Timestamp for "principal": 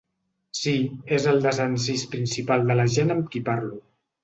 2.15-2.67